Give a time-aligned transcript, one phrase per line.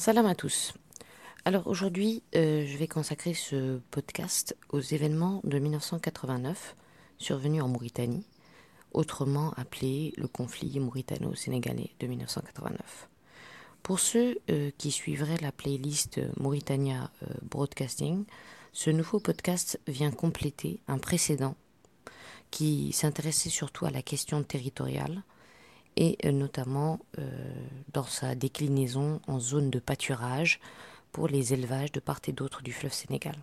[0.00, 0.72] Salam à tous.
[1.44, 6.74] Alors aujourd'hui, euh, je vais consacrer ce podcast aux événements de 1989
[7.18, 8.24] survenus en Mauritanie,
[8.92, 13.10] autrement appelé le conflit mauritano-sénégalais de 1989.
[13.82, 18.24] Pour ceux euh, qui suivraient la playlist Mauritania euh, Broadcasting,
[18.72, 21.56] ce nouveau podcast vient compléter un précédent
[22.50, 25.22] qui s'intéressait surtout à la question territoriale
[26.00, 26.98] et euh, notamment
[27.92, 30.58] dans sa déclinaison en zone de pâturage
[31.12, 33.36] pour les élevages de part et d'autre du fleuve Sénégal.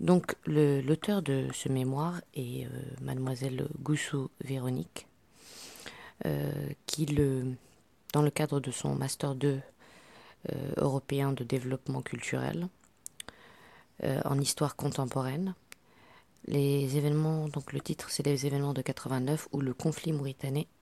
[0.00, 2.66] Donc l'auteur de ce mémoire est
[3.02, 5.06] mademoiselle Goussou Véronique,
[6.86, 7.54] qui le,
[8.12, 9.60] dans le cadre de son Master 2
[10.48, 12.68] euh, européen de développement culturel
[14.04, 15.54] euh, en histoire contemporaine.
[16.46, 20.12] Les événements, donc le titre c'est les événements de 89 ou le conflit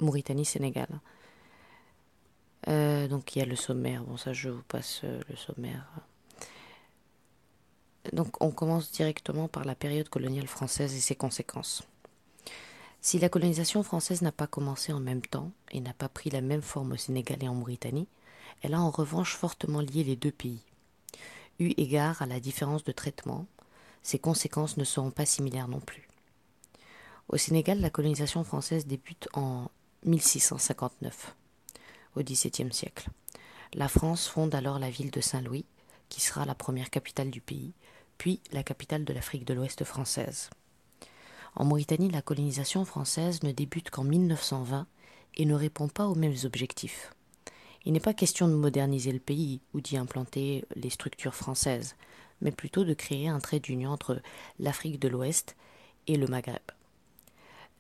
[0.01, 0.89] Mauritanie-Sénégal.
[2.69, 5.87] Euh, donc il y a le sommaire, bon ça je vous passe le sommaire.
[8.12, 11.83] Donc on commence directement par la période coloniale française et ses conséquences.
[13.01, 16.41] Si la colonisation française n'a pas commencé en même temps et n'a pas pris la
[16.41, 18.09] même forme au Sénégal et en Mauritanie,
[18.62, 20.62] elle a en revanche fortement lié les deux pays.
[21.61, 23.47] Eu égard à la différence de traitement,
[24.09, 26.09] ses conséquences ne seront pas similaires non plus.
[27.28, 29.70] Au Sénégal, la colonisation française débute en
[30.06, 31.37] 1659,
[32.17, 33.11] au XVIIe siècle.
[33.75, 35.67] La France fonde alors la ville de Saint-Louis,
[36.09, 37.75] qui sera la première capitale du pays,
[38.17, 40.48] puis la capitale de l'Afrique de l'Ouest française.
[41.55, 44.86] En Mauritanie, la colonisation française ne débute qu'en 1920
[45.36, 47.12] et ne répond pas aux mêmes objectifs.
[47.84, 51.95] Il n'est pas question de moderniser le pays ou d'y implanter les structures françaises,
[52.41, 54.20] mais plutôt de créer un trait d'union entre
[54.58, 55.56] l'Afrique de l'Ouest
[56.06, 56.62] et le Maghreb.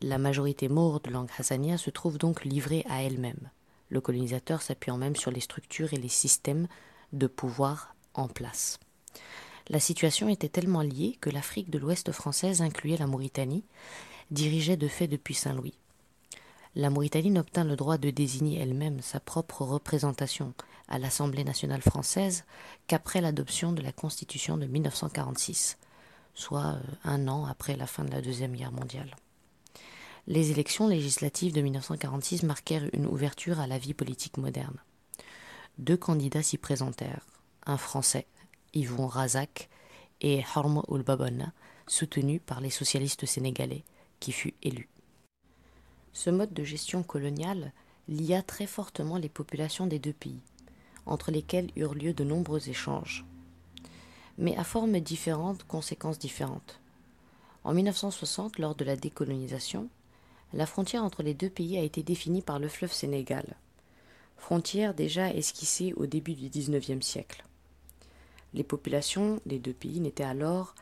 [0.00, 3.50] La majorité maure de langue hassania se trouve donc livrée à elle-même,
[3.90, 6.68] le colonisateur s'appuyant même sur les structures et les systèmes
[7.12, 8.78] de pouvoir en place.
[9.68, 13.64] La situation était tellement liée que l'Afrique de l'Ouest française incluait la Mauritanie,
[14.30, 15.74] dirigeait de fait depuis Saint-Louis.
[16.74, 20.54] La Mauritanie n'obtint le droit de désigner elle-même sa propre représentation
[20.88, 22.44] à l'Assemblée nationale française
[22.86, 25.78] qu'après l'adoption de la Constitution de 1946,
[26.34, 29.16] soit euh, un an après la fin de la Deuxième Guerre mondiale.
[30.26, 34.76] Les élections législatives de 1946 marquèrent une ouverture à la vie politique moderne.
[35.78, 37.24] Deux candidats s'y présentèrent,
[37.64, 38.26] un Français,
[38.74, 39.68] Yvon Razak
[40.20, 41.52] et Harm ul Babonna,
[41.86, 43.84] soutenu par les socialistes sénégalais,
[44.20, 44.88] qui fut élu.
[46.12, 47.72] Ce mode de gestion coloniale
[48.08, 50.40] lia très fortement les populations des deux pays,
[51.08, 53.24] entre lesquels eurent lieu de nombreux échanges.
[54.36, 56.80] Mais à formes différentes, conséquences différentes.
[57.64, 59.88] En 1960, lors de la décolonisation,
[60.52, 63.56] la frontière entre les deux pays a été définie par le fleuve Sénégal,
[64.36, 67.44] frontière déjà esquissée au début du XIXe siècle.
[68.54, 70.74] Les populations des deux pays n'étaient alors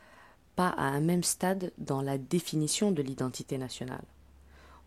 [0.54, 4.04] pas à un même stade dans la définition de l'identité nationale.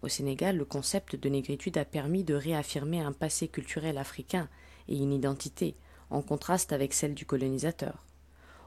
[0.02, 4.48] Au Sénégal, le concept de négritude a permis de réaffirmer un passé culturel africain
[4.90, 5.76] et une identité,
[6.10, 8.04] en contraste avec celle du colonisateur.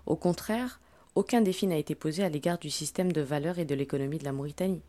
[0.06, 0.81] Au contraire,
[1.15, 4.25] aucun défi n'a été posé à l'égard du système de valeurs et de l'économie de
[4.25, 4.83] la Mauritanie.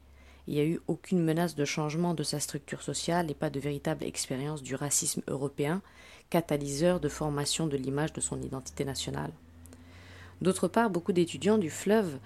[0.48, 3.60] Il n'y a eu aucune menace de changement de sa structure sociale et pas de
[3.60, 5.82] véritable expérience du racisme européen
[6.30, 9.32] catalyseur de formation de l'image de son identité nationale.
[10.42, 12.18] D'autre part, beaucoup d'étudiants du fleuve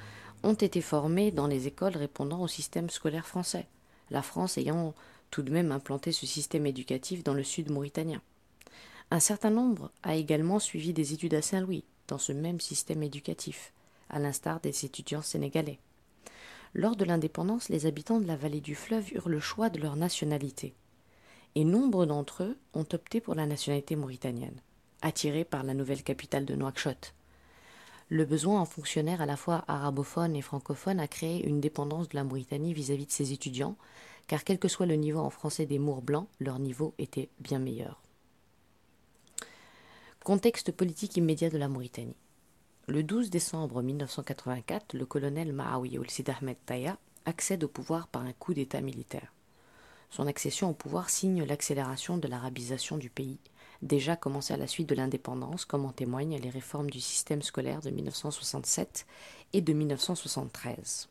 [0.43, 3.67] ont été formés dans les écoles répondant au système scolaire français,
[4.09, 4.93] la France ayant
[5.29, 8.21] tout de même implanté ce système éducatif dans le sud mauritanien.
[9.09, 13.71] Un certain nombre a également suivi des études à Saint-Louis, dans ce même système éducatif,
[14.09, 15.79] à l'instar des étudiants sénégalais.
[16.73, 19.95] Lors de l'indépendance, les habitants de la vallée du fleuve eurent le choix de leur
[19.95, 20.75] nationalité
[21.55, 24.61] et nombre d'entre eux ont opté pour la nationalité mauritanienne,
[25.01, 27.15] attirés par la nouvelle capitale de Nouakchott.
[28.09, 32.15] Le besoin en fonctionnaires à la fois arabophones et francophones a créé une dépendance de
[32.15, 33.75] la Mauritanie vis-à-vis de ses étudiants,
[34.27, 37.59] car quel que soit le niveau en français des Mours blancs, leur niveau était bien
[37.59, 38.01] meilleur.
[40.27, 42.17] Contexte politique immédiat de la Mauritanie.
[42.89, 48.33] Le 12 décembre 1984, le colonel Maawi Sid Ahmed Taya accède au pouvoir par un
[48.33, 49.31] coup d'État militaire.
[50.09, 53.39] Son accession au pouvoir signe l'accélération de l'arabisation du pays,
[53.81, 57.79] déjà commencée à la suite de l'indépendance, comme en témoignent les réformes du système scolaire
[57.79, 59.05] de 1967
[59.53, 61.07] et de 1973.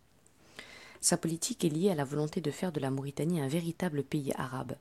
[1.01, 4.35] Sa politique est liée à la volonté de faire de la Mauritanie un véritable pays
[4.37, 4.77] arabe.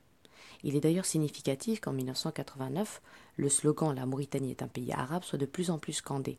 [0.63, 3.01] Il est d'ailleurs significatif qu'en 1989,
[3.37, 6.37] le slogan La Mauritanie est un pays arabe soit de plus en plus scandé.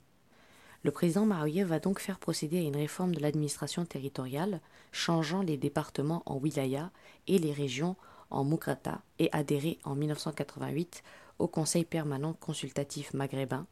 [0.83, 4.61] Le président Marouyev va donc faire procéder à une réforme de l'administration territoriale,
[4.93, 6.91] changeant les départements en wilaya
[7.27, 7.97] et les régions
[8.31, 11.03] en mukrata, et adhérer en 1988
[11.39, 13.67] au Conseil permanent consultatif maghrébin,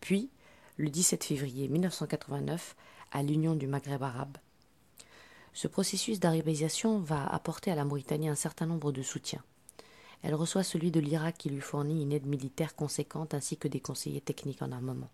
[0.00, 0.30] puis,
[0.76, 2.76] le 17 février 1989,
[3.12, 4.38] à l'Union du Maghreb arabe.
[5.52, 9.42] Ce processus d'arabisation va apporter à la Mauritanie un certain nombre de soutiens.
[10.22, 13.80] Elle reçoit celui de l'Irak qui lui fournit une aide militaire conséquente ainsi que des
[13.80, 15.08] conseillers techniques en armement.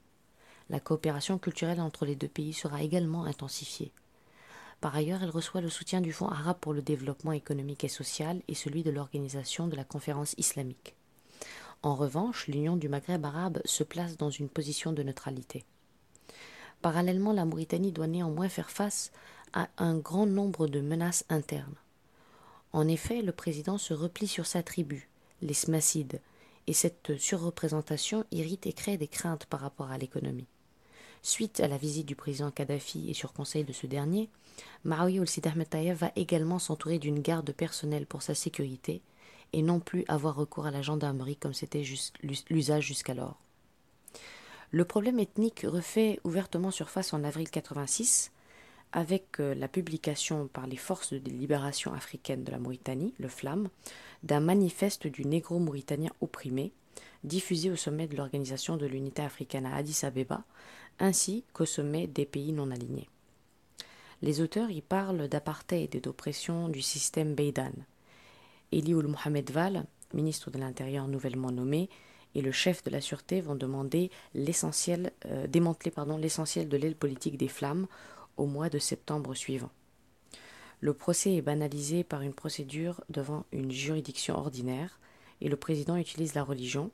[0.69, 3.93] La coopération culturelle entre les deux pays sera également intensifiée.
[4.81, 8.43] Par ailleurs, elle reçoit le soutien du Fonds arabe pour le développement économique et social
[8.49, 10.95] et celui de l'organisation de la conférence islamique.
[11.83, 15.65] En revanche, l'Union du Maghreb arabe se place dans une position de neutralité.
[16.83, 19.13] Parallèlement, la Mauritanie doit néanmoins faire face
[19.53, 21.77] à un grand nombre de menaces internes.
[22.77, 25.09] En effet, le président se replie sur sa tribu,
[25.41, 26.21] les Smacides,
[26.67, 30.47] et cette surreprésentation irrite et crée des craintes par rapport à l'économie.
[31.23, 34.29] Suite à la visite du président Kadhafi et sur conseil de ce dernier,
[34.85, 39.01] Maoui Sid Ahmed va également s'entourer d'une garde personnelle pour sa sécurité
[39.55, 41.83] et non plus avoir recours à la gendarmerie comme c'était
[42.51, 43.41] l'usage jusqu'alors.
[44.71, 48.33] Le problème ethnique refait ouvertement surface en avril 86
[48.93, 53.69] avec euh, la publication par les forces de libération africaine de la Mauritanie, le FLAM,
[54.23, 56.73] d'un manifeste du négro mauritanien opprimé,
[57.25, 60.45] diffusé au sommet de l'Organisation de l'Unité africaine à Addis Abeba,
[60.99, 63.09] ainsi qu'au sommet des pays non alignés.
[64.23, 67.73] Les auteurs y parlent d'apartheid et d'oppression du système Beidan.
[68.73, 69.85] Elioul Mohamed Val,
[70.15, 71.91] ministre de l'Intérieur nouvellement nommé,
[72.35, 76.97] et le chef de la sûreté vont demander l'essentiel, euh, démanteler pardon, l'essentiel de l'aile
[76.97, 77.87] politique des flammes
[78.37, 79.71] au mois de septembre suivant.
[80.81, 84.99] Le procès est banalisé par une procédure devant une juridiction ordinaire
[85.41, 86.91] et le président utilise la religion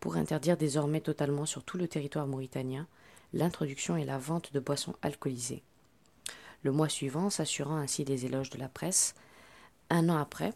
[0.00, 2.86] pour interdire désormais totalement sur tout le territoire mauritanien
[3.32, 5.62] l'introduction et la vente de boissons alcoolisées.
[6.62, 9.14] Le mois suivant, s'assurant ainsi des éloges de la presse,
[9.90, 10.52] un an après,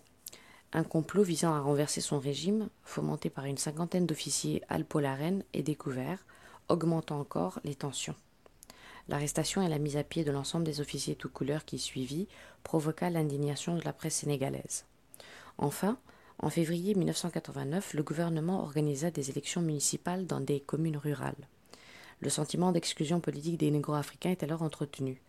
[0.73, 6.25] un complot visant à renverser son régime, fomenté par une cinquantaine d'officiers alpolaren, est découvert,
[6.69, 8.15] augmentant encore les tensions.
[9.11, 12.29] L'arrestation et la mise à pied de l'ensemble des officiers tout couleurs qui suivit
[12.63, 14.85] provoqua l'indignation de la presse sénégalaise.
[15.59, 15.99] Enfin,
[16.39, 21.49] en février 1989, le gouvernement organisa des élections municipales dans des communes rurales.
[22.21, 25.21] Le sentiment d'exclusion politique des négro-africains est alors entretenu.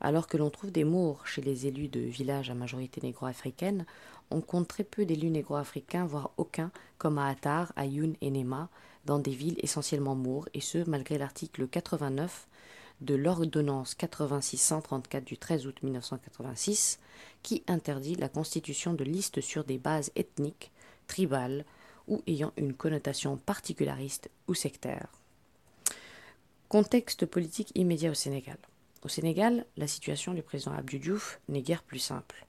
[0.00, 3.86] Alors que l'on trouve des mours chez les élus de villages à majorité négro-africaine,
[4.32, 8.68] on compte très peu d'élus négro-africains, voire aucun, comme à Attar, Ayoun et Nema,
[9.04, 12.48] dans des villes essentiellement mours, et ce, malgré l'article 89
[13.02, 16.98] de l'ordonnance 8634 du 13 août 1986
[17.42, 20.70] qui interdit la constitution de listes sur des bases ethniques,
[21.08, 21.64] tribales
[22.08, 25.08] ou ayant une connotation particulariste ou sectaire.
[26.68, 28.56] Contexte politique immédiat au Sénégal.
[29.02, 32.46] Au Sénégal, la situation du président Abdou Diouf n'est guère plus simple.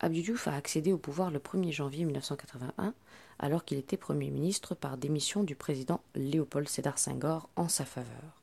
[0.00, 2.94] Abdou Diouf a accédé au pouvoir le 1er janvier 1981
[3.38, 8.42] alors qu'il était Premier ministre par démission du président Léopold Sédar Senghor en sa faveur.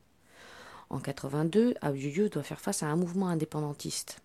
[0.88, 4.20] En 82, Abdou doit faire face à un mouvement indépendantiste.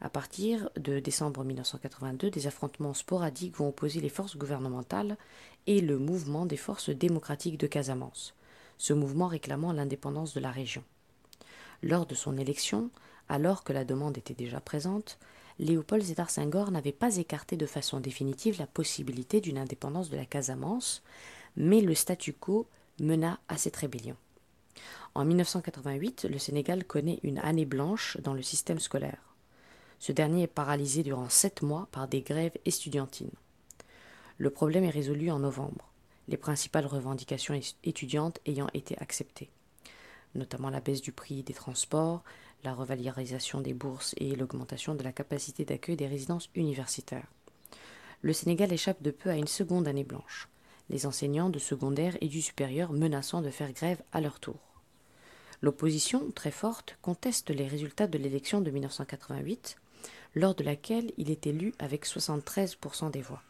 [0.00, 5.16] À partir de décembre 1982, des affrontements sporadiques vont opposer les forces gouvernementales
[5.66, 8.34] et le mouvement des forces démocratiques de Casamance,
[8.78, 10.82] ce mouvement réclamant l'indépendance de la région.
[11.82, 12.90] Lors de son élection,
[13.28, 15.18] alors que la demande était déjà présente,
[15.58, 20.26] Léopold Sédar Senghor n'avait pas écarté de façon définitive la possibilité d'une indépendance de la
[20.26, 21.02] Casamance,
[21.56, 22.66] mais le statu quo
[23.00, 24.16] mena à cette rébellion.
[25.14, 29.34] En 1988, le Sénégal connaît une année blanche dans le système scolaire.
[29.98, 33.30] Ce dernier est paralysé durant sept mois par des grèves estudiantines.
[34.38, 35.90] Le problème est résolu en novembre,
[36.28, 39.48] les principales revendications étudiantes ayant été acceptées,
[40.34, 42.22] notamment la baisse du prix des transports,
[42.64, 47.26] la revalorisation des bourses et l'augmentation de la capacité d'accueil des résidences universitaires.
[48.22, 50.48] Le Sénégal échappe de peu à une seconde année blanche,
[50.90, 54.58] les enseignants de secondaire et du supérieur menaçant de faire grève à leur tour.
[55.62, 59.76] L'opposition, très forte, conteste les résultats de l'élection de 1988,
[60.34, 63.42] lors de laquelle il est élu avec 73% des voix.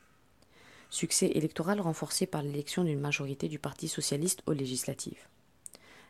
[0.89, 5.27] Succès électoral renforcé par l'élection d'une majorité du Parti socialiste aux législatives.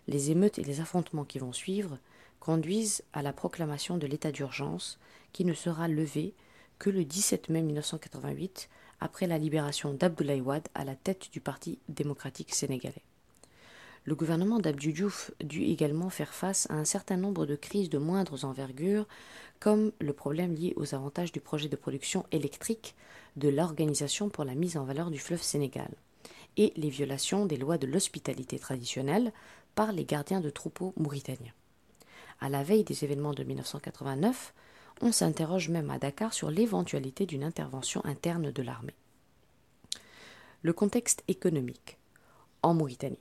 [0.07, 1.99] Les émeutes et les affrontements qui vont suivre
[2.41, 4.99] conduisent à la proclamation de l'état d'urgence
[5.33, 6.35] qui ne sera levé
[6.79, 8.69] que le 17 mai 1988
[9.01, 13.05] après la libération d'Abdoulaye Wade à la tête du Parti démocratique sénégalais.
[14.05, 17.99] Le gouvernement d'Abdou Diouf dut également faire face à un certain nombre de crises de
[17.99, 19.07] moindres envergures,
[19.59, 22.95] comme le problème lié aux avantages du projet de production électrique
[23.35, 25.91] de l'Organisation pour la mise en valeur du fleuve Sénégal,
[26.57, 29.33] et les violations des lois de l'hospitalité traditionnelle
[29.75, 31.53] par les gardiens de troupeaux mauritaniens.
[32.41, 34.55] À la veille des événements de 1989,
[35.01, 38.95] on s'interroge même à Dakar sur l'éventualité d'une intervention interne de l'armée.
[40.63, 41.99] Le contexte économique
[42.63, 43.19] en Mauritanie.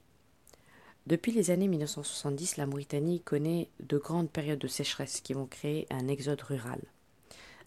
[1.05, 5.85] Depuis les années 1970, la Mauritanie connaît de grandes périodes de sécheresse qui vont créer
[5.91, 6.81] un exode rural.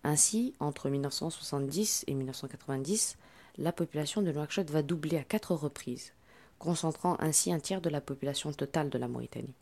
[0.03, 3.17] Ainsi, entre 1970 et 1990,
[3.59, 6.13] la population de Nouakchott va doubler à quatre reprises,
[6.59, 9.55] concentrant ainsi un tiers de la population totale de la Mauritanie.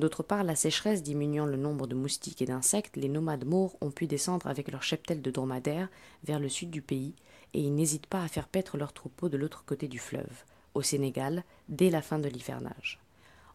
[0.00, 3.90] D'autre part, la sécheresse diminuant le nombre de moustiques et d'insectes, les nomades maures ont
[3.90, 5.90] pu descendre avec leur cheptel de dromadaires
[6.24, 7.14] vers le sud du pays,
[7.52, 10.80] et ils n'hésitent pas à faire paître leurs troupeaux de l'autre côté du fleuve, au
[10.80, 12.98] Sénégal, dès la fin de l'hivernage,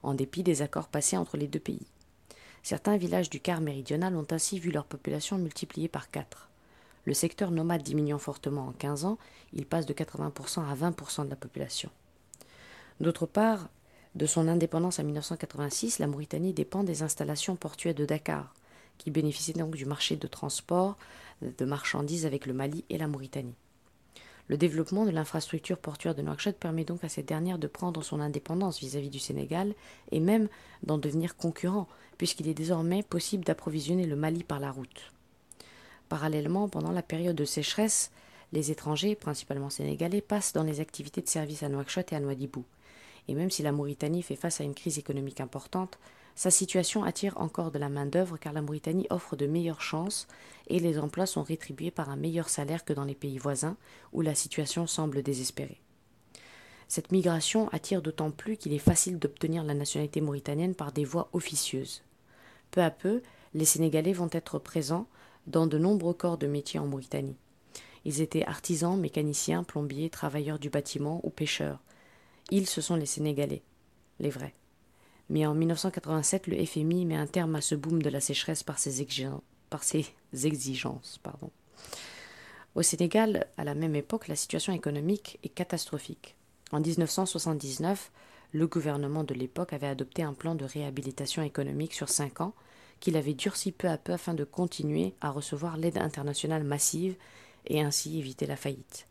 [0.03, 1.87] en dépit des accords passés entre les deux pays.
[2.61, 6.51] Certains villages du quart méridional ont ainsi vu leur population multipliée par quatre.
[7.05, 9.17] Le secteur nomade diminuant fortement en 15 ans,
[9.51, 11.89] il passe de 80% à 20% de la population.
[12.99, 13.67] D'autre part,
[14.15, 18.53] de son indépendance en 1986, la Mauritanie dépend des installations portuaires de Dakar,
[18.97, 20.97] qui bénéficient donc du marché de transport
[21.41, 23.55] de marchandises avec le Mali et la Mauritanie.
[24.47, 28.19] Le développement de l'infrastructure portuaire de Nouakchott permet donc à cette dernière de prendre son
[28.21, 29.73] indépendance vis-à-vis du Sénégal
[30.11, 30.47] et même
[30.83, 35.11] d'en devenir concurrent, puisqu'il est désormais possible d'approvisionner le Mali par la route.
[36.09, 38.11] Parallèlement, pendant la période de sécheresse,
[38.53, 42.63] les étrangers, principalement sénégalais, passent dans les activités de service à Nouakchott et à Nouadhibou.
[43.27, 45.97] Et même si la Mauritanie fait face à une crise économique importante,
[46.35, 50.27] sa situation attire encore de la main-d'œuvre car la Mauritanie offre de meilleures chances
[50.67, 53.77] et les emplois sont rétribués par un meilleur salaire que dans les pays voisins
[54.11, 55.79] où la situation semble désespérée.
[56.87, 61.29] Cette migration attire d'autant plus qu'il est facile d'obtenir la nationalité mauritanienne par des voies
[61.33, 62.03] officieuses.
[62.69, 63.21] Peu à peu,
[63.53, 65.07] les Sénégalais vont être présents
[65.47, 67.37] dans de nombreux corps de métiers en Mauritanie.
[68.03, 71.79] Ils étaient artisans, mécaniciens, plombiers, travailleurs du bâtiment ou pêcheurs.
[72.51, 73.63] Ils, ce sont les Sénégalais,
[74.19, 74.53] les vrais.
[75.29, 78.77] Mais en 1987, le FMI met un terme à ce boom de la sécheresse par
[78.77, 81.19] ses, exigences.
[82.75, 86.35] Au Sénégal, à la même époque, la situation économique est catastrophique.
[86.71, 88.11] En 1979,
[88.51, 92.53] le gouvernement de l'époque avait adopté un plan de réhabilitation économique sur cinq ans
[92.99, 97.15] qu'il avait durci peu à peu afin de continuer à recevoir l'aide internationale massive
[97.67, 99.07] et ainsi éviter la faillite.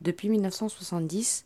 [0.00, 1.44] Depuis 1970,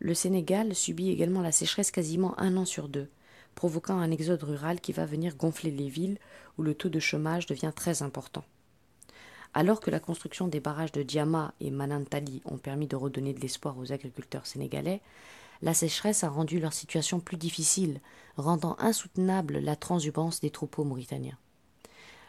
[0.00, 3.08] le Sénégal subit également la sécheresse quasiment un an sur deux,
[3.54, 6.18] provoquant un exode rural qui va venir gonfler les villes
[6.58, 8.44] où le taux de chômage devient très important.
[9.52, 13.40] Alors que la construction des barrages de Diama et Manantali ont permis de redonner de
[13.40, 15.02] l'espoir aux agriculteurs sénégalais,
[15.60, 18.00] la sécheresse a rendu leur situation plus difficile,
[18.36, 21.36] rendant insoutenable la transhumance des troupeaux mauritaniens.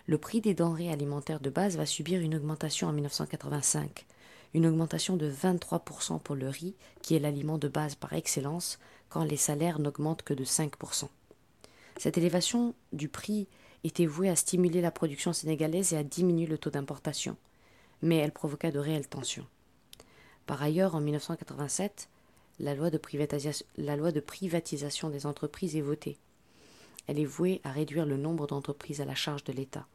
[0.08, 4.06] Le prix des denrées alimentaires de base va subir une augmentation en 1985,
[4.54, 8.80] une augmentation de 23% pour le riz, qui est l'aliment de base par excellence,
[9.10, 11.08] quand les salaires n'augmentent que de 5%.
[11.98, 13.48] Cette élévation du prix
[13.84, 17.36] était vouée à stimuler la production sénégalaise et à diminuer le taux d'importation,
[18.02, 19.48] mais elle provoqua de réelles tensions.
[20.46, 22.10] Par ailleurs, en 1987,
[22.60, 23.00] la loi, de
[23.78, 26.18] la loi de privatisation des entreprises est votée.
[27.08, 29.88] Elle est vouée à réduire le nombre d'entreprises à la charge de l'État.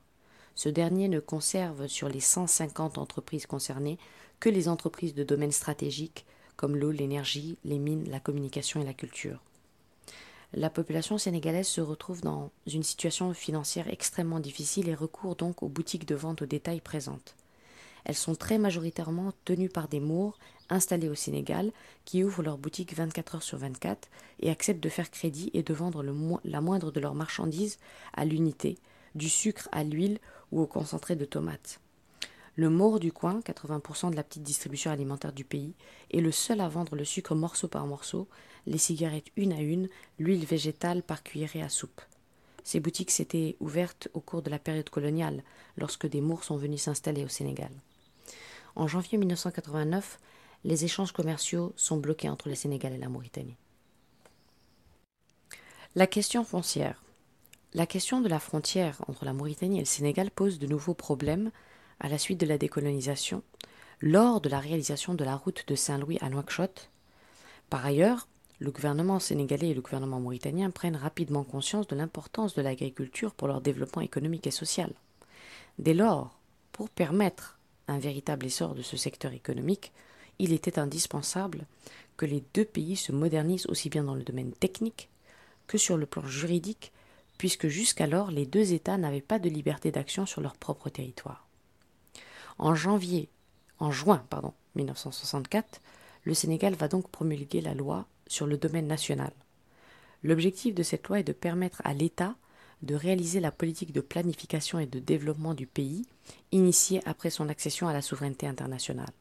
[0.55, 3.99] Ce dernier ne conserve sur les 150 entreprises concernées
[4.41, 6.27] que les entreprises de domaines stratégiques
[6.57, 9.43] comme l'eau, l'énergie, les mines, la communication et la culture.
[10.55, 15.69] La population sénégalaise se retrouve dans une situation financière extrêmement difficile et recourt donc aux
[15.69, 17.35] boutiques de vente au détail présentes.
[18.05, 20.39] Elles sont très majoritairement tenues par des Moors
[20.71, 21.73] installés au Sénégal
[22.05, 24.09] qui ouvrent leurs boutiques 24 heures sur 24
[24.41, 26.05] et acceptent de faire crédit et de vendre
[26.45, 27.79] la moindre de leurs marchandises
[28.15, 28.79] à l'unité,
[29.17, 30.21] du sucre à l'huile
[30.53, 31.81] ou au concentré de tomates.
[32.59, 35.75] Le Maure du coin, 80% de la petite distribution alimentaire du pays,
[36.11, 38.29] est le seul à vendre le sucre morceau par morceau,
[38.67, 42.01] les cigarettes une à une, l'huile végétale par cuillerée à soupe.
[42.65, 45.45] Ces boutiques s'étaient ouvertes au cours de la période coloniale,
[45.77, 47.71] lorsque des Mours sont venus s'installer au Sénégal.
[48.75, 50.19] En janvier 1989,
[50.65, 53.57] les échanges commerciaux sont bloqués entre le Sénégal et la Mauritanie.
[55.95, 57.03] La question foncière.
[57.75, 61.51] La question de la frontière entre la Mauritanie et le Sénégal pose de nouveaux problèmes
[62.01, 63.43] à la suite de la décolonisation,
[64.01, 66.91] lors de la réalisation de la route de Saint-Louis à Nouakchott.
[67.71, 72.63] Par ailleurs, le gouvernement sénégalais et le gouvernement mauritanien prennent rapidement conscience de l'importance de
[72.63, 74.93] l'agriculture pour leur développement économique et social.
[75.79, 76.39] Dès lors,
[76.73, 79.93] pour permettre un véritable essor de ce secteur économique,
[80.39, 81.67] il était indispensable
[82.17, 85.09] que les deux pays se modernisent aussi bien dans le domaine technique
[85.67, 86.93] que sur le plan juridique
[87.39, 91.46] puisque jusqu'alors les deux États n'avaient pas de liberté d'action sur leur propre territoire.
[92.59, 93.29] En janvier,
[93.79, 95.81] en juin, pardon, 1964,
[96.25, 99.33] le Sénégal va donc promulguer la loi sur le domaine national.
[100.23, 102.35] L'objectif de cette loi est de permettre à l'État
[102.83, 106.07] de réaliser la politique de planification et de développement du pays,
[106.53, 109.13] initiée après son accession à la souveraineté internationale.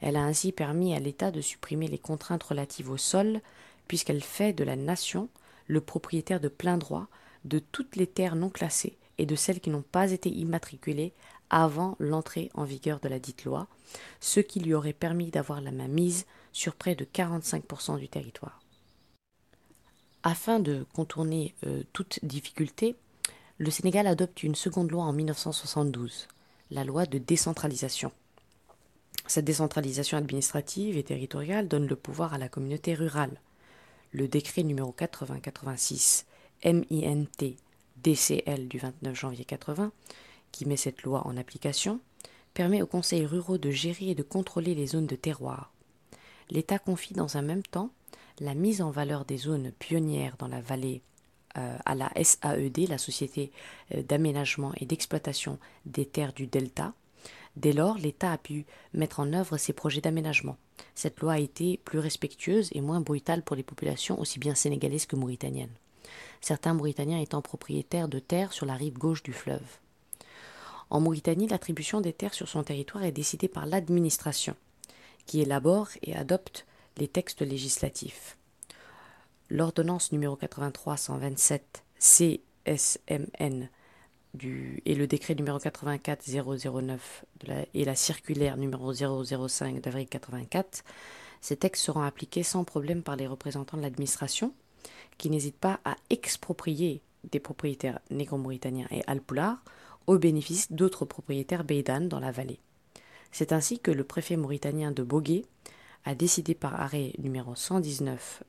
[0.00, 3.40] Elle a ainsi permis à l'État de supprimer les contraintes relatives au sol,
[3.88, 5.28] puisqu'elle fait de la nation
[5.68, 7.06] le propriétaire de plein droit
[7.44, 11.12] de toutes les terres non classées et de celles qui n'ont pas été immatriculées
[11.50, 13.66] avant l'entrée en vigueur de la dite loi,
[14.20, 18.60] ce qui lui aurait permis d'avoir la main mise sur près de 45% du territoire.
[20.22, 22.96] Afin de contourner euh, toute difficulté,
[23.58, 26.28] le Sénégal adopte une seconde loi en 1972,
[26.70, 28.10] la loi de décentralisation.
[29.28, 33.40] Cette décentralisation administrative et territoriale donne le pouvoir à la communauté rurale.
[34.12, 36.26] Le décret numéro 8086
[36.64, 37.56] MINT
[38.02, 39.92] DCL du 29 janvier 80,
[40.56, 42.00] qui met cette loi en application,
[42.54, 45.72] permet aux conseils ruraux de gérer et de contrôler les zones de terroir.
[46.50, 47.90] L'État confie dans un même temps
[48.40, 51.02] la mise en valeur des zones pionnières dans la vallée
[51.56, 53.50] euh, à la SAED, la Société
[53.94, 56.92] euh, d'aménagement et d'exploitation des terres du Delta.
[57.56, 60.56] Dès lors, l'État a pu mettre en œuvre ses projets d'aménagement.
[60.94, 65.06] Cette loi a été plus respectueuse et moins brutale pour les populations aussi bien sénégalaises
[65.06, 65.74] que mauritaniennes
[66.40, 69.78] certains Mauritaniens étant propriétaires de terres sur la rive gauche du fleuve.
[70.90, 74.54] En Mauritanie, l'attribution des terres sur son territoire est décidée par l'administration,
[75.26, 76.66] qui élabore et adopte
[76.96, 78.36] les textes législatifs.
[79.50, 81.60] L'ordonnance numéro 83-127
[81.98, 83.68] CSMN
[84.84, 86.98] et le décret numéro 84-009
[87.74, 90.84] et la circulaire numéro 005 d'avril 84,
[91.40, 94.52] ces textes seront appliqués sans problème par les représentants de l'administration
[95.18, 97.00] qui n'hésite pas à exproprier
[97.30, 99.62] des propriétaires négro-mauritaniens et alpoulards
[100.06, 102.60] au bénéfice d'autres propriétaires beidanes dans la vallée.
[103.32, 105.44] C'est ainsi que le préfet mauritanien de Bogué
[106.04, 108.42] a décidé par arrêt numéro 119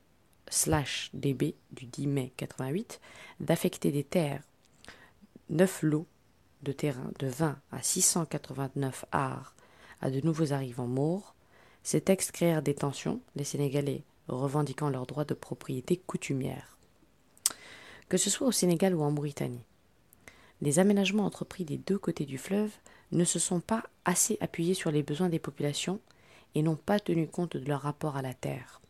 [1.12, 3.00] DB du 10 mai 88
[3.40, 4.42] d'affecter des terres,
[5.50, 6.06] 9 lots
[6.62, 9.54] de terrain de 20 à 689 arts
[10.00, 11.34] à de nouveaux arrivants morts.
[11.82, 16.78] Ces textes créèrent des tensions, les Sénégalais revendiquant leurs droits de propriété coutumière.
[18.08, 19.64] Que ce soit au Sénégal ou en Mauritanie,
[20.60, 22.70] les aménagements entrepris des deux côtés du fleuve
[23.12, 26.00] ne se sont pas assez appuyés sur les besoins des populations
[26.54, 28.80] et n'ont pas tenu compte de leur rapport à la terre.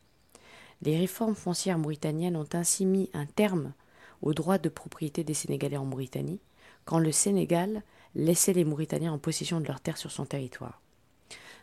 [0.82, 3.72] Les réformes foncières mauritaniennes ont ainsi mis un terme
[4.22, 6.40] aux droits de propriété des Sénégalais en Mauritanie,
[6.84, 7.82] quand le Sénégal
[8.14, 10.80] laissait les Mauritaniens en possession de leurs terres sur son territoire.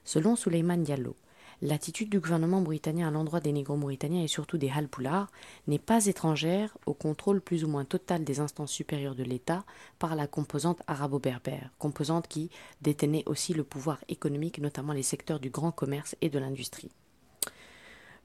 [0.03, 1.15] Selon Souleymane Diallo,
[1.61, 5.31] L'attitude du gouvernement mauritanien à l'endroit des négro-mauritaniens et surtout des halpoulards
[5.67, 9.63] n'est pas étrangère au contrôle plus ou moins total des instances supérieures de l'État
[9.97, 12.49] par la composante arabo-berbère, composante qui
[12.81, 16.91] détenait aussi le pouvoir économique, notamment les secteurs du grand commerce et de l'industrie.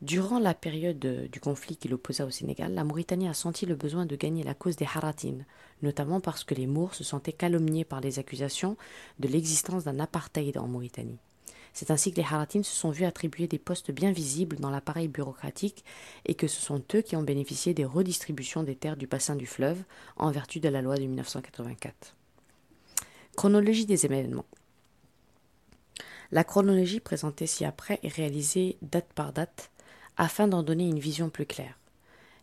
[0.02, 4.06] Durant la période du conflit qui l'opposa au Sénégal, la Mauritanie a senti le besoin
[4.06, 5.44] de gagner la cause des Haratines,
[5.82, 8.78] notamment parce que les Mours se sentaient calomniés par les accusations
[9.18, 11.18] de l'existence d'un apartheid en Mauritanie.
[11.72, 15.08] C'est ainsi que les Haratines se sont vus attribuer des postes bien visibles dans l'appareil
[15.08, 15.84] bureaucratique
[16.26, 19.46] et que ce sont eux qui ont bénéficié des redistributions des terres du bassin du
[19.46, 19.82] fleuve
[20.16, 22.16] en vertu de la loi de 1984.
[23.36, 24.46] Chronologie des événements.
[26.32, 29.70] La chronologie présentée ci-après est réalisée date par date
[30.16, 31.78] afin d'en donner une vision plus claire.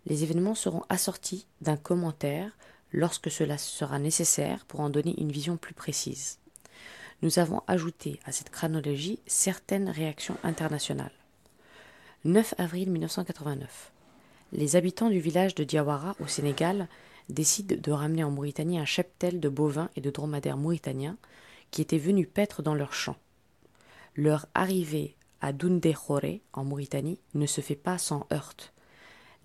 [0.06, 2.58] Les événements seront assortis d'un commentaire
[2.92, 6.40] lorsque cela sera nécessaire pour en donner une vision plus précise
[7.22, 11.12] nous avons ajouté à cette chronologie certaines réactions internationales.
[12.26, 13.92] 9 avril 1989.
[14.54, 16.88] Les habitants du village de Diawara au Sénégal
[17.30, 21.18] décident de ramener en Mauritanie un cheptel de bovins et de dromadaires mauritaniens
[21.72, 23.18] qui étaient venus paître dans leurs champs.
[24.16, 28.74] Leur arrivée à Dundéhoré en Mauritanie ne se fait pas sans heurte.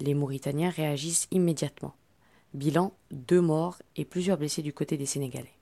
[0.00, 1.94] Les Mauritaniens réagissent immédiatement.
[2.54, 5.52] Bilan deux morts et plusieurs blessés du côté des Sénégalais.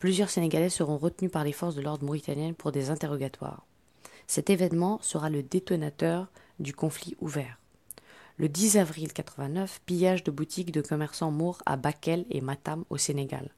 [0.00, 3.66] Plusieurs Sénégalais seront retenus par les forces de l'ordre mauritaniennes pour des interrogatoires.
[4.26, 7.58] Cet événement sera le détonateur du conflit ouvert.
[8.38, 12.96] Le 10 avril 89, pillage de boutiques de commerçants mours à Bakel et Matam au
[12.96, 13.50] Sénégal.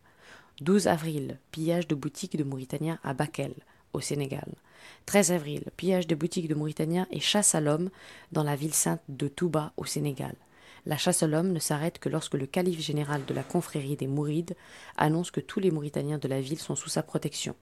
[0.62, 3.54] 12 avril, pillage de boutiques de Mauritaniens à Bakel
[3.92, 4.52] au Sénégal.
[5.06, 7.88] 13 avril, pillage de boutiques de Mauritaniens et chasse à l'homme
[8.32, 10.34] dans la ville sainte de Touba au Sénégal.
[10.84, 14.08] La chasse à l'homme ne s'arrête que lorsque le calife général de la confrérie des
[14.08, 14.56] Mourides
[14.96, 17.54] annonce que tous les Mauritaniens de la ville sont sous sa protection.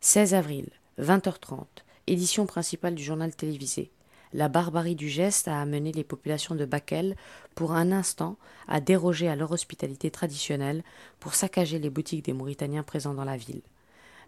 [0.00, 0.68] 16 avril,
[1.00, 1.64] 20h30,
[2.06, 3.90] édition principale du journal télévisé.
[4.32, 7.16] La barbarie du geste a amené les populations de Bakel,
[7.56, 8.36] pour un instant,
[8.68, 10.84] à déroger à leur hospitalité traditionnelle
[11.18, 13.62] pour saccager les boutiques des Mauritaniens présents dans la ville.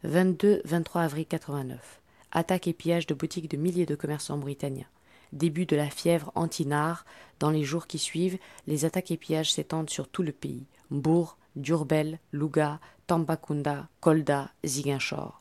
[0.04, 2.00] 22-23 avril 89.
[2.32, 4.86] Attaque et pillage de boutiques de milliers de commerçants mauritaniens
[5.32, 7.04] début de la fièvre anti-NAR.
[7.38, 10.64] Dans les jours qui suivent, les attaques et pillages s'étendent sur tout le pays.
[10.90, 15.40] Mbour, Durbel, Louga, Tambacounda, Kolda, Ziguinchor.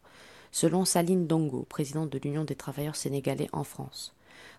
[0.52, 4.16] selon Saline Dongo, présidente de l'Union des travailleurs sénégalais en France.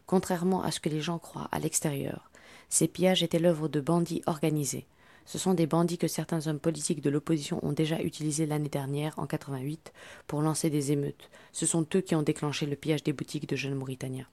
[0.06, 2.30] Contrairement à ce que les gens croient à l'extérieur,
[2.68, 4.86] ces pillages étaient l'œuvre de bandits organisés.
[5.24, 9.18] Ce sont des bandits que certains hommes politiques de l'opposition ont déjà utilisés l'année dernière,
[9.18, 9.92] en 88,
[10.26, 11.30] pour lancer des émeutes.
[11.52, 14.28] Ce sont eux qui ont déclenché le pillage des boutiques de jeunes Mauritaniens.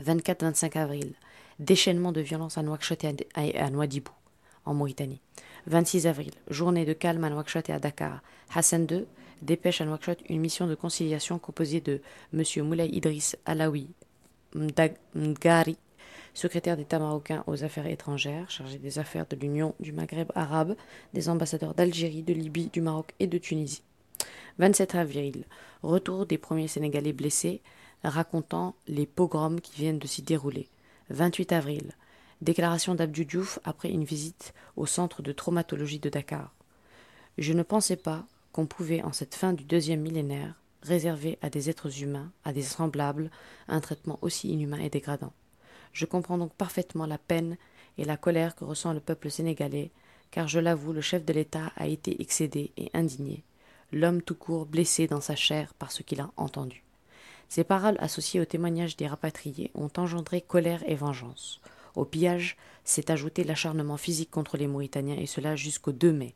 [0.00, 1.14] 24-25 avril,
[1.58, 4.12] déchaînement de violence à Nouakchott et à Nouadhibou,
[4.64, 5.20] en Mauritanie.
[5.66, 8.20] 26 avril, journée de calme à Nouakchott et à Dakar.
[8.54, 9.04] Hassan II
[9.42, 12.00] dépêche à Nouakchott une mission de conciliation composée de
[12.34, 12.42] M.
[12.64, 13.88] Moulay Idriss Alaoui
[14.54, 15.76] Mdgari,
[16.34, 20.76] secrétaire d'État marocain aux affaires étrangères, chargé des affaires de l'Union du Maghreb arabe,
[21.14, 23.82] des ambassadeurs d'Algérie, de Libye, du Maroc et de Tunisie.
[24.58, 25.44] 27 avril,
[25.82, 27.62] retour des premiers Sénégalais blessés,
[28.10, 30.68] racontant les pogroms qui viennent de s'y dérouler.
[31.10, 31.92] 28 avril,
[32.40, 36.52] déclaration d'Abdou Diouf après une visite au centre de traumatologie de Dakar.
[37.38, 41.70] Je ne pensais pas qu'on pouvait, en cette fin du deuxième millénaire, réserver à des
[41.70, 43.30] êtres humains, à des semblables,
[43.68, 45.32] un traitement aussi inhumain et dégradant.
[45.92, 47.56] Je comprends donc parfaitement la peine
[47.98, 49.90] et la colère que ressent le peuple sénégalais,
[50.30, 53.44] car je l'avoue, le chef de l'État a été excédé et indigné,
[53.92, 56.82] l'homme tout court blessé dans sa chair par ce qu'il a entendu.
[57.52, 61.60] Ces paroles associées au témoignage des rapatriés ont engendré colère et vengeance.
[61.94, 66.34] Au pillage s'est ajouté l'acharnement physique contre les Mauritaniens et cela jusqu'au 2 mai,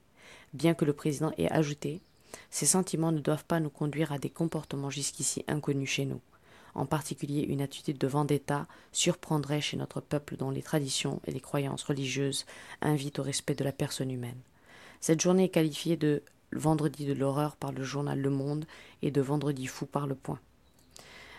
[0.53, 2.03] bien que le président ait ajouté
[2.51, 6.21] Ces sentiments ne doivent pas nous conduire à des comportements jusqu'ici inconnus chez nous
[6.75, 11.41] en particulier une attitude de vendetta, surprendrait chez notre peuple dont les traditions et les
[11.41, 12.45] croyances religieuses
[12.83, 14.43] invitent au respect de la personne humaine.
[15.01, 18.67] Cette journée est qualifiée de vendredi de l'horreur par le journal Le Monde
[19.01, 20.41] et de vendredi fou par le point.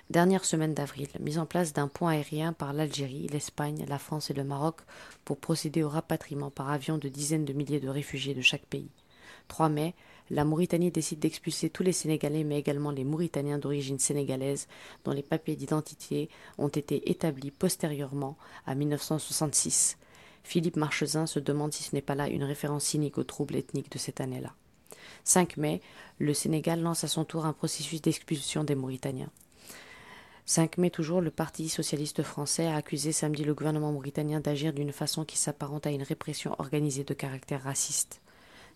[0.10, 4.34] Dernière semaine d'avril, mise en place d'un pont aérien par l'Algérie, l'Espagne, la France et
[4.34, 4.78] le Maroc
[5.26, 8.90] pour procéder au rapatriement par avion de dizaines de milliers de réfugiés de chaque pays.
[9.50, 9.96] 3 mai,
[10.30, 14.70] la Mauritanie décide d'expulser tous les Sénégalais, mais également les Mauritaniens d'origine sénégalaise,
[15.04, 19.98] dont les papiers d'identité ont été établis postérieurement à 1966.
[20.46, 23.92] Philippe Marchesin se demande si ce n'est pas là une référence cynique aux troubles ethniques
[23.92, 24.54] de cette année-là.
[25.26, 25.82] 5 mai,
[26.18, 29.32] le Sénégal lance à son tour un processus d'expulsion des Mauritaniens.
[30.50, 34.94] 5 mai toujours, le Parti socialiste français a accusé samedi le gouvernement mauritanien d'agir d'une
[34.94, 38.22] façon qui s'apparente à une répression organisée de caractère raciste.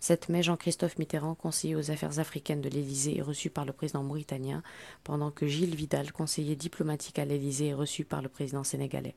[0.02, 4.04] 7 mai, Jean-Christophe Mitterrand, conseiller aux affaires africaines de l'Élysée, est reçu par le président
[4.04, 4.64] mauritanien,
[5.06, 9.16] pendant que Gilles Vidal, conseiller diplomatique à l'Élysée, est reçu par le président sénégalais.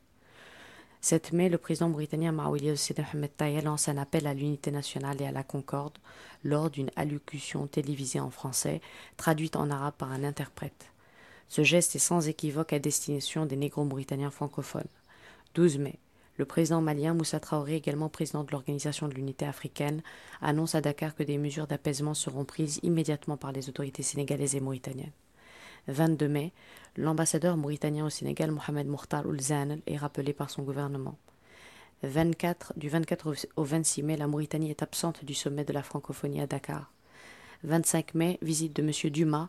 [1.00, 5.26] 7 mai, le président mauritanien Maouili Mohamed Taïa lance un appel à l'unité nationale et
[5.26, 5.98] à la concorde
[6.44, 8.80] lors d'une allocution télévisée en français,
[9.16, 10.93] traduite en arabe par un interprète.
[11.54, 14.88] Ce geste est sans équivoque à destination des négro-mauritaniens francophones.
[15.54, 16.00] 12 mai,
[16.36, 20.02] le président malien Moussa Traoré, également président de l'Organisation de l'Unité africaine,
[20.42, 24.60] annonce à Dakar que des mesures d'apaisement seront prises immédiatement par les autorités sénégalaises et
[24.60, 25.12] mauritaniennes.
[25.86, 26.52] 22 mai,
[26.96, 31.16] l'ambassadeur mauritanien au Sénégal, Mohamed Mourtar Oulzan, est rappelé par son gouvernement.
[32.02, 36.40] 24, du 24 au 26 mai, la Mauritanie est absente du sommet de la francophonie
[36.40, 36.90] à Dakar.
[37.64, 39.10] 25 mai, visite de M.
[39.10, 39.48] Dumas,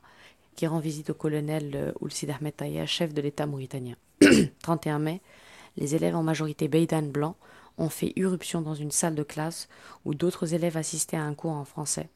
[0.56, 2.54] qui rend visite au colonel euh, Oulcid Ahmed
[2.88, 3.96] chef de l'État mauritanien.
[4.64, 5.22] 31 mai,
[5.78, 7.36] les élèves en majorité Beidan blancs
[7.78, 9.68] ont fait irruption dans une salle de classe
[10.06, 12.10] où d'autres élèves assistaient à un cours en français.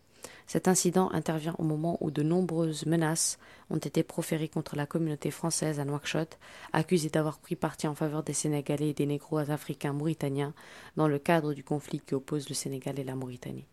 [0.48, 3.38] Cet incident intervient au moment où de nombreuses menaces
[3.70, 6.40] ont été proférées contre la communauté française à Nouakchott,
[6.74, 10.54] accusée d'avoir pris parti en faveur des Sénégalais et des négros africains mauritaniens
[10.98, 13.66] dans le cadre du conflit qui oppose le Sénégal et la Mauritanie.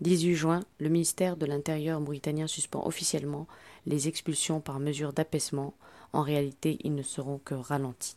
[0.00, 3.48] 18 juin, le ministère de l'Intérieur mauritanien suspend officiellement
[3.84, 5.74] les expulsions par mesure d'apaisement.
[6.12, 8.16] En réalité, ils ne seront que ralentis.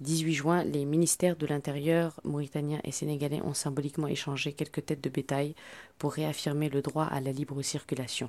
[0.00, 5.10] 18 juin, les ministères de l'Intérieur mauritaniens et sénégalais ont symboliquement échangé quelques têtes de
[5.10, 5.54] bétail
[5.96, 8.28] pour réaffirmer le droit à la libre circulation.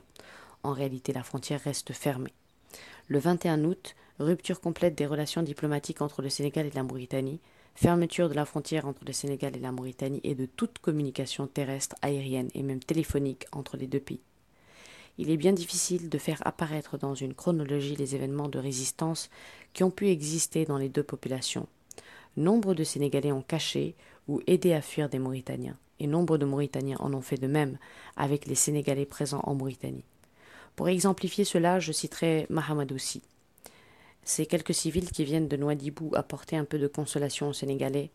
[0.62, 2.34] En réalité, la frontière reste fermée.
[3.08, 7.39] Le 21 août, rupture complète des relations diplomatiques entre le Sénégal et la Mauritanie,
[7.75, 11.95] fermeture de la frontière entre le Sénégal et la Mauritanie et de toute communication terrestre,
[12.01, 14.21] aérienne et même téléphonique entre les deux pays
[15.17, 19.29] il est bien difficile de faire apparaître dans une chronologie les événements de résistance
[19.73, 21.67] qui ont pu exister dans les deux populations.
[22.36, 23.95] Nombre de Sénégalais ont caché
[24.27, 27.77] ou aidé à fuir des Mauritaniens, et nombre de Mauritaniens en ont fait de même
[28.15, 30.03] avec les Sénégalais présents en Mauritanie.
[30.75, 33.21] Pour exemplifier cela, je citerai Mahamadoussi.
[34.25, 38.12] Ces quelques civils qui viennent de Nouadhibou apporter un peu de consolation aux Sénégalais,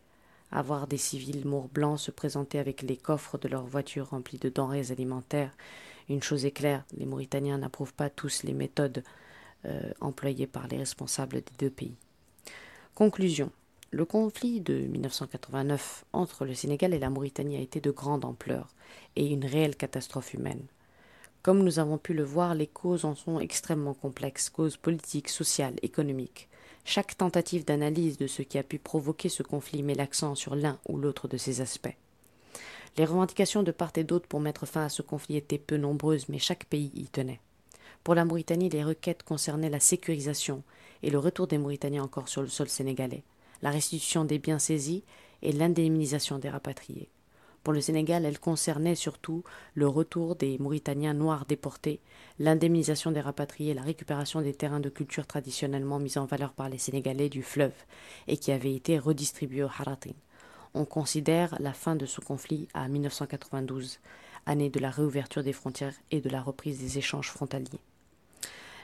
[0.51, 4.39] à voir des civils morts blancs se présenter avec les coffres de leurs voitures remplies
[4.39, 5.51] de denrées alimentaires
[6.09, 9.03] une chose est claire, les Mauritaniens n'approuvent pas tous les méthodes
[9.65, 11.95] euh, employées par les responsables des deux pays.
[12.95, 13.51] Conclusion.
[13.91, 18.67] Le conflit de 1989 entre le Sénégal et la Mauritanie a été de grande ampleur
[19.15, 20.63] et une réelle catastrophe humaine.
[21.49, 25.73] Comme nous avons pu le voir, les causes en sont extrêmement complexes, causes politiques, sociales,
[25.81, 26.47] économiques.
[26.85, 30.77] Chaque tentative d'analyse de ce qui a pu provoquer ce conflit met l'accent sur l'un
[30.87, 31.97] ou l'autre de ces aspects.
[32.97, 36.29] Les revendications de part et d'autre pour mettre fin à ce conflit étaient peu nombreuses,
[36.29, 37.41] mais chaque pays y tenait.
[38.03, 40.61] Pour la Mauritanie, les requêtes concernaient la sécurisation
[41.01, 43.23] et le retour des Mauritaniens encore sur le sol sénégalais,
[43.63, 45.03] la restitution des biens saisis
[45.41, 47.09] et l'indemnisation des rapatriés.
[47.69, 49.43] Pour le Sénégal, elle concernait surtout
[49.75, 51.99] le retour des Mauritaniens noirs déportés,
[52.39, 56.79] l'indemnisation des rapatriés, la récupération des terrains de culture traditionnellement mis en valeur par les
[56.79, 57.75] Sénégalais du fleuve
[58.27, 60.13] et qui avaient été redistribués au Haratin.
[60.73, 63.99] On considère la fin de ce conflit à 1992,
[64.47, 67.81] année de la réouverture des frontières et de la reprise des échanges frontaliers.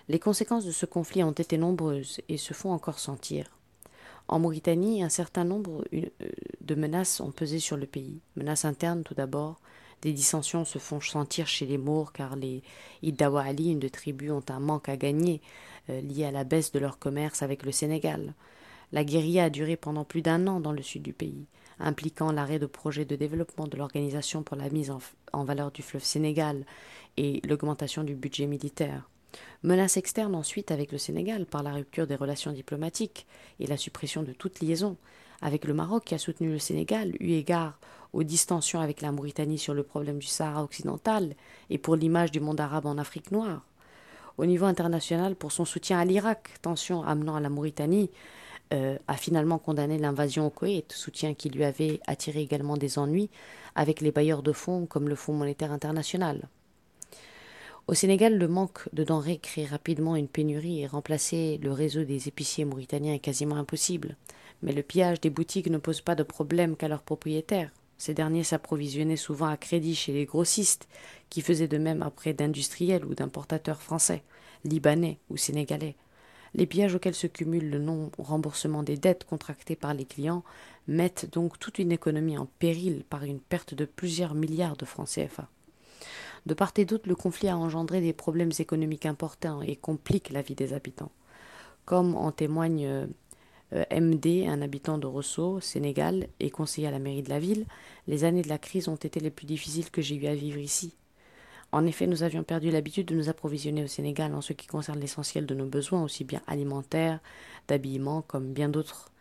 [0.10, 3.50] Les conséquences de ce conflit ont été nombreuses et se font encore sentir.
[4.28, 6.02] En Mauritanie, un certain nombre euh,
[6.62, 8.20] de menaces ont pesé sur le pays.
[8.36, 9.60] Menaces internes tout d'abord.
[10.02, 12.64] Des dissensions se font sentir chez les Mours car les
[13.02, 15.42] Iddawali, une de tribus, ont un manque à gagner
[15.90, 18.34] euh, lié à la baisse de leur commerce avec le Sénégal.
[18.92, 21.46] La guérilla a duré pendant plus d'un an dans le sud du pays,
[21.80, 24.92] impliquant l'arrêt de projets de développement de l'organisation pour la mise
[25.34, 26.66] en valeur du fleuve Sénégal
[27.18, 29.10] et l'augmentation du budget militaire.
[29.64, 33.26] Menace externe ensuite avec le Sénégal par la rupture des relations diplomatiques
[33.60, 34.98] et la suppression de toute liaison,
[35.42, 37.80] avec le Maroc qui a soutenu le Sénégal, eu égard
[38.14, 41.36] aux distensions avec la Mauritanie sur le problème du Sahara occidental
[41.70, 43.66] et pour l'image du monde arabe en Afrique noire.
[44.38, 48.10] Au niveau international, pour son soutien à l'Irak, tension amenant à la Mauritanie
[48.74, 53.30] euh, a finalement condamné l'invasion au Koweït, soutien qui lui avait attiré également des ennuis
[53.76, 56.50] avec les bailleurs de fonds comme le Fonds monétaire international.
[57.88, 62.28] Au Sénégal, le manque de denrées crée rapidement une pénurie et remplacer le réseau des
[62.28, 64.18] épiciers mauritaniens est quasiment impossible.
[64.64, 67.70] Mais le pillage des boutiques ne pose pas de problème qu'à leurs propriétaires.
[68.00, 70.88] Ces derniers s'approvisionnaient souvent à crédit chez les grossistes,
[71.30, 74.24] qui faisaient de même après d'industriels ou d'importateurs français,
[74.64, 75.96] libanais ou sénégalais.
[76.56, 80.44] Les pillages auxquels se cumule le non-remboursement des dettes contractées par les clients
[80.88, 85.10] mettent donc toute une économie en péril par une perte de plusieurs milliards de francs
[85.10, 85.48] CFA.
[86.46, 90.42] De part et d'autre, le conflit a engendré des problèmes économiques importants et complique la
[90.42, 91.12] vie des habitants.
[91.86, 92.86] Comme en témoigne
[93.74, 97.66] euh, MD, un habitant de Rosso, Sénégal, et conseiller à la mairie de la ville,
[98.08, 100.60] les années de la crise ont été les plus difficiles que j'ai eu à vivre
[100.60, 100.94] ici.
[101.72, 105.00] En effet, nous avions perdu l'habitude de nous approvisionner au Sénégal en ce qui concerne
[105.00, 107.20] l'essentiel de nos besoins, aussi bien alimentaires,
[107.68, 109.12] d'habillement, comme bien d'autres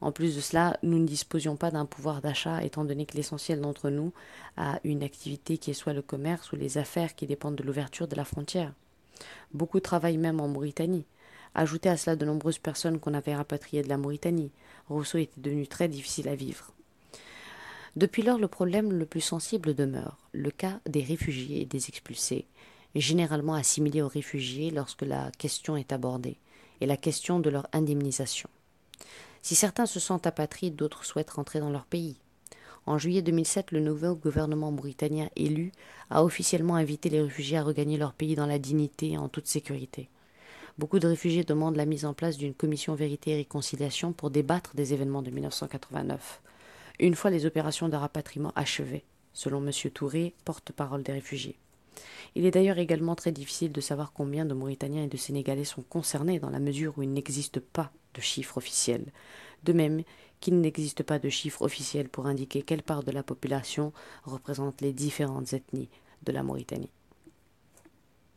[0.00, 3.60] en plus de cela, nous ne disposions pas d'un pouvoir d'achat étant donné que l'essentiel
[3.60, 4.12] d'entre nous
[4.56, 8.06] a une activité qui est soit le commerce ou les affaires qui dépendent de l'ouverture
[8.06, 8.72] de la frontière.
[9.54, 11.04] Beaucoup travaillent même en Mauritanie.
[11.54, 14.50] Ajoutez à cela de nombreuses personnes qu'on avait rapatriées de la Mauritanie.
[14.90, 16.72] Rousseau était devenu très difficile à vivre.
[17.96, 22.44] Depuis lors, le problème le plus sensible demeure, le cas des réfugiés et des expulsés,
[22.94, 26.36] généralement assimilés aux réfugiés lorsque la question est abordée,
[26.82, 28.50] et la question de leur indemnisation.
[29.46, 32.16] Si certains se sentent apatrides, d'autres souhaitent rentrer dans leur pays.
[32.84, 35.70] En juillet 2007, le nouveau gouvernement mauritanien élu
[36.10, 39.46] a officiellement invité les réfugiés à regagner leur pays dans la dignité et en toute
[39.46, 40.08] sécurité.
[40.78, 44.74] Beaucoup de réfugiés demandent la mise en place d'une commission vérité et réconciliation pour débattre
[44.74, 46.40] des événements de 1989,
[46.98, 49.70] une fois les opérations de rapatriement achevées, selon M.
[49.94, 51.56] Touré, porte-parole des réfugiés.
[52.34, 55.82] Il est d'ailleurs également très difficile de savoir combien de Mauritaniens et de Sénégalais sont
[55.82, 59.12] concernés dans la mesure où il n'existe pas de chiffres officiels.
[59.64, 60.02] De même
[60.40, 63.92] qu'il n'existe pas de chiffres officiels pour indiquer quelle part de la population
[64.24, 65.88] représente les différentes ethnies
[66.24, 66.90] de la Mauritanie.